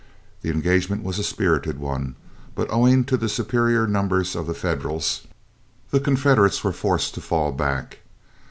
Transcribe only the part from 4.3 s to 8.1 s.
of the Federals, the Confederates were forced to fall back.